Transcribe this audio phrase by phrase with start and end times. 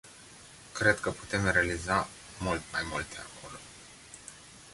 [0.73, 2.07] Cred că putem realiza
[2.39, 3.57] mult mai multe acolo.